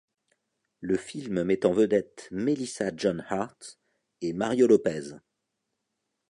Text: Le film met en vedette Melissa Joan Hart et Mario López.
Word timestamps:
Le 0.79 0.97
film 0.97 1.43
met 1.43 1.63
en 1.63 1.73
vedette 1.73 2.27
Melissa 2.31 2.89
Joan 2.97 3.23
Hart 3.29 3.77
et 4.21 4.33
Mario 4.33 4.65
López. 4.65 5.15